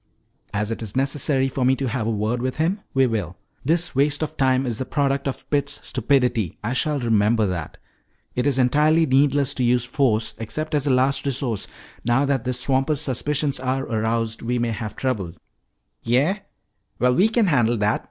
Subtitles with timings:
[0.51, 3.37] "As it is necessary for me to have a word with him, we will.
[3.63, 6.57] This waste of time is the product of Pitts' stupidity.
[6.63, 7.77] I shall remember that.
[8.33, 11.67] It is entirely needless to use force except as a last resource.
[12.03, 15.33] Now that this swamper's suspicions are aroused, we may have trouble."
[16.01, 16.39] "Yeah?
[16.97, 17.99] Well, we can handle that.